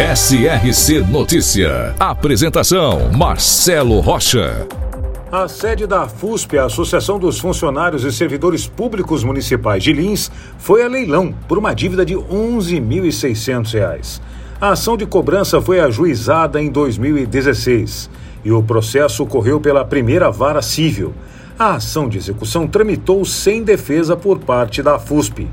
[0.00, 1.94] SRC Notícia.
[2.00, 4.66] Apresentação: Marcelo Rocha.
[5.30, 10.82] A sede da FUSP, a Associação dos Funcionários e Servidores Públicos Municipais de Lins, foi
[10.82, 14.22] a leilão por uma dívida de R$ 11.600.
[14.58, 18.08] A ação de cobrança foi ajuizada em 2016
[18.42, 21.12] e o processo ocorreu pela primeira vara civil.
[21.58, 25.46] A ação de execução tramitou sem defesa por parte da FUSP.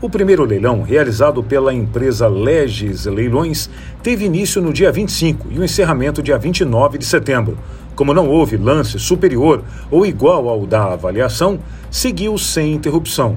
[0.00, 3.68] O primeiro leilão, realizado pela empresa Legis Leilões,
[4.00, 7.58] teve início no dia 25 e o encerramento dia 29 de setembro.
[7.96, 11.58] Como não houve lance superior ou igual ao da avaliação,
[11.90, 13.36] seguiu sem interrupção.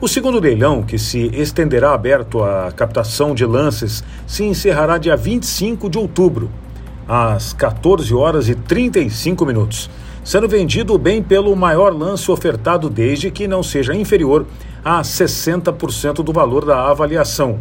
[0.00, 5.90] O segundo leilão, que se estenderá aberto à captação de lances, se encerrará dia 25
[5.90, 6.48] de outubro,
[7.08, 9.90] às 14 horas e 35 minutos,
[10.24, 14.46] sendo vendido o bem pelo maior lance ofertado desde que não seja inferior
[14.84, 17.58] a 60% do valor da avaliação.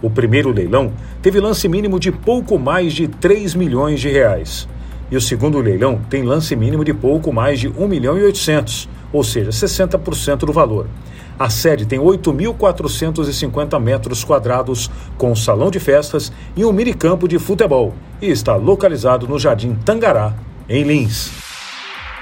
[0.00, 4.68] O primeiro leilão teve lance mínimo de pouco mais de 3 milhões de reais.
[5.10, 8.88] E o segundo leilão tem lance mínimo de pouco mais de 1 milhão e 800,
[9.12, 10.86] ou seja, 60% do valor.
[11.38, 17.94] A sede tem 8.450 metros quadrados, com salão de festas e um minicampo de futebol,
[18.20, 20.34] e está localizado no Jardim Tangará,
[20.68, 21.30] em Lins.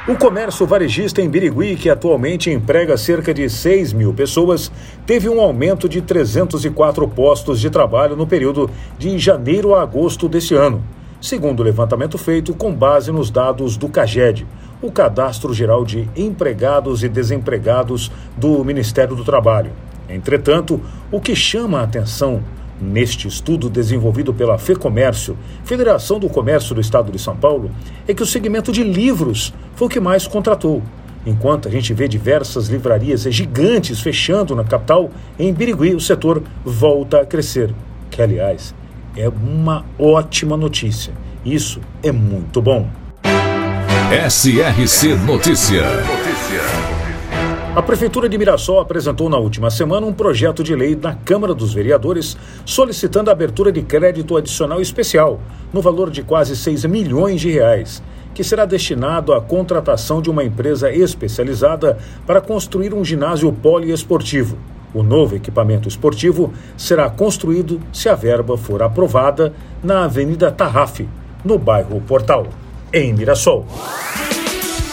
[0.06, 4.70] O comércio varejista em Birigui, que atualmente emprega cerca de 6 mil pessoas,
[5.06, 10.54] teve um aumento de 304 postos de trabalho no período de janeiro a agosto deste
[10.54, 10.84] ano,
[11.20, 14.46] segundo o levantamento feito com base nos dados do CAGED,
[14.82, 19.72] o Cadastro Geral de Empregados e Desempregados do Ministério do Trabalho.
[20.08, 22.42] Entretanto, o que chama a atenção
[22.80, 27.70] Neste estudo desenvolvido pela FEComércio, Federação do Comércio do Estado de São Paulo,
[28.06, 30.82] é que o segmento de livros foi o que mais contratou.
[31.24, 37.22] Enquanto a gente vê diversas livrarias gigantes fechando na capital, em Birigui o setor volta
[37.22, 37.74] a crescer.
[38.10, 38.74] Que, aliás,
[39.16, 41.14] é uma ótima notícia.
[41.44, 42.88] Isso é muito bom.
[44.28, 45.82] SRC Notícia.
[47.74, 51.74] A Prefeitura de Mirassol apresentou na última semana um projeto de lei na Câmara dos
[51.74, 55.40] Vereadores solicitando a abertura de crédito adicional especial,
[55.72, 58.02] no valor de quase 6 milhões de reais,
[58.34, 64.56] que será destinado à contratação de uma empresa especializada para construir um ginásio poliesportivo.
[64.96, 69.52] O novo equipamento esportivo será construído, se a verba for aprovada,
[69.84, 71.06] na Avenida Tarraf,
[71.44, 72.46] no bairro Portal,
[72.90, 73.66] em Mirassol.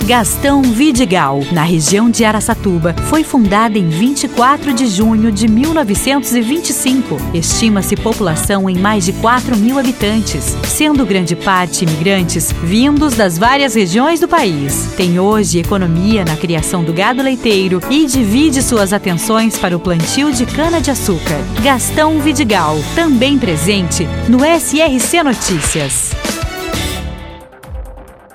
[0.05, 7.15] Gastão Vidigal, na região de Araçatuba, foi fundada em 24 de junho de 1925.
[7.33, 13.75] Estima-se população em mais de 4 mil habitantes, sendo grande parte imigrantes vindos das várias
[13.75, 14.89] regiões do país.
[14.97, 20.33] Tem hoje economia na criação do gado leiteiro e divide suas atenções para o plantio
[20.33, 21.39] de cana-de-açúcar.
[21.63, 26.22] Gastão Vidigal, também presente no SRC Notícias.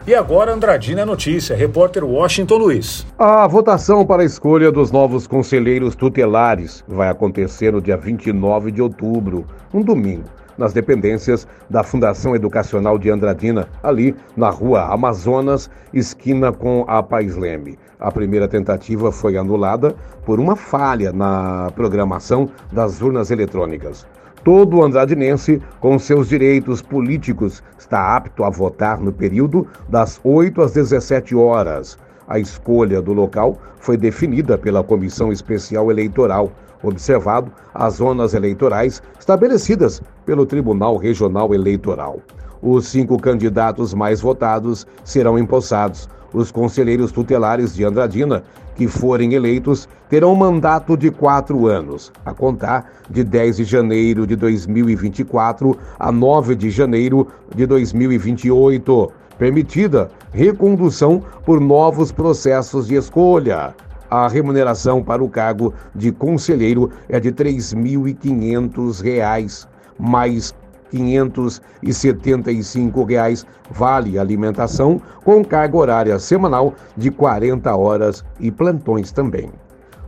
[0.08, 3.06] E agora Andradina Notícia, repórter Washington Luiz.
[3.19, 8.80] A votação para a escolha dos novos conselheiros tutelares vai acontecer no dia 29 de
[8.80, 10.24] outubro, um domingo,
[10.56, 17.36] nas dependências da Fundação Educacional de Andradina, ali na rua Amazonas, esquina com a Pais
[17.36, 17.78] Leme.
[18.00, 19.94] A primeira tentativa foi anulada
[20.25, 24.06] por uma falha na programação das urnas eletrônicas.
[24.48, 30.72] Todo andradinense, com seus direitos políticos, está apto a votar no período das 8 às
[30.72, 31.98] 17 horas.
[32.26, 36.50] A escolha do local foi definida pela Comissão Especial Eleitoral,
[36.82, 42.19] observado as zonas eleitorais estabelecidas pelo Tribunal Regional Eleitoral.
[42.60, 46.08] Os cinco candidatos mais votados serão empossados.
[46.32, 48.43] Os conselheiros tutelares de Andradina
[48.78, 54.25] que forem eleitos terão um mandato de quatro anos, a contar de 10 de janeiro
[54.25, 59.11] de 2024 a 9 de janeiro de 2028.
[59.37, 63.75] Permitida recondução por novos processos de escolha.
[64.08, 69.66] A remuneração para o cargo de conselheiro é de R$ 3.500,
[69.99, 70.54] mais
[70.90, 79.52] 575 reais vale alimentação com carga horária semanal de 40 horas e plantões também.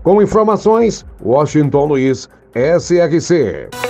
[0.03, 3.90] Com informações, Washington Luiz, SRC.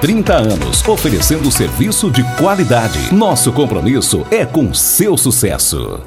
[0.01, 3.13] 30 anos, oferecendo serviço de qualidade.
[3.13, 5.99] Nosso compromisso é com seu sucesso.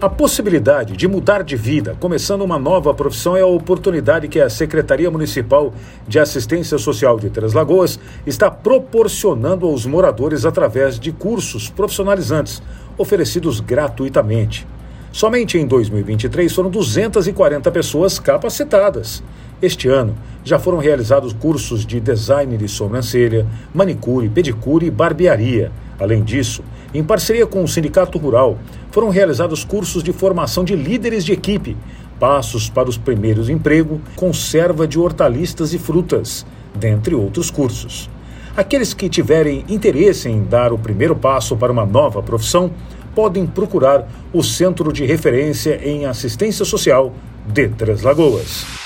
[0.00, 4.48] A possibilidade de mudar de vida, começando uma nova profissão, é a oportunidade que a
[4.48, 5.74] Secretaria Municipal
[6.06, 12.62] de Assistência Social de Três Lagoas está proporcionando aos moradores através de cursos profissionalizantes
[12.96, 14.64] oferecidos gratuitamente.
[15.10, 19.24] Somente em 2023 foram 240 pessoas capacitadas.
[19.60, 20.14] Este ano
[20.46, 23.44] já foram realizados cursos de design de sobrancelha,
[23.74, 25.72] manicure, pedicure e barbearia.
[25.98, 26.62] Além disso,
[26.94, 28.56] em parceria com o Sindicato Rural,
[28.92, 31.76] foram realizados cursos de formação de líderes de equipe,
[32.20, 38.08] passos para os primeiros empregos, conserva de hortaliças e frutas, dentre outros cursos.
[38.56, 42.70] Aqueles que tiverem interesse em dar o primeiro passo para uma nova profissão
[43.16, 47.12] podem procurar o Centro de Referência em Assistência Social
[47.44, 48.85] de Três Lagoas.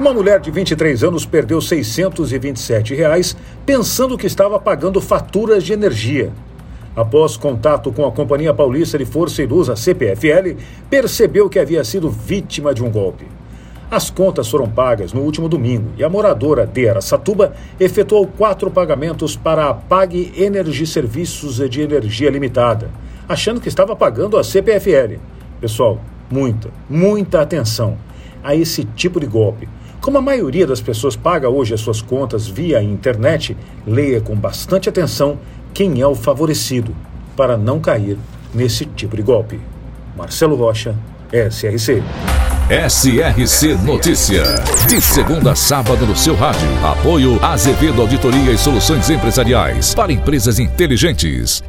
[0.00, 3.36] Uma mulher de 23 anos perdeu 627 reais
[3.66, 6.32] pensando que estava pagando faturas de energia.
[6.96, 10.56] Após contato com a Companhia Paulista de Força e Luz, a CPFL,
[10.88, 13.26] percebeu que havia sido vítima de um golpe.
[13.90, 19.36] As contas foram pagas no último domingo e a moradora de Aracatuba efetuou quatro pagamentos
[19.36, 22.88] para a Pague Energia Serviços de Energia Limitada
[23.28, 25.18] achando que estava pagando a CPFL.
[25.60, 26.00] Pessoal,
[26.30, 27.98] muita, muita atenção
[28.42, 29.68] a esse tipo de golpe.
[30.00, 33.56] Como a maioria das pessoas paga hoje as suas contas via internet,
[33.86, 35.38] leia com bastante atenção
[35.74, 36.96] quem é o favorecido
[37.36, 38.16] para não cair
[38.54, 39.60] nesse tipo de golpe.
[40.16, 40.94] Marcelo Rocha,
[41.30, 42.02] SRC.
[42.88, 44.42] SRC Notícia.
[44.88, 46.68] De segunda a sábado no seu rádio.
[46.84, 51.62] Apoio Azevedo Auditoria e Soluções Empresariais para empresas inteligentes.